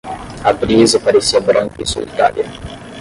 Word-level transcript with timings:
A 0.49 0.51
brisa 0.61 0.99
parecia 1.05 1.39
branca 1.49 1.79
e 1.83 1.85
solitária. 1.85 2.47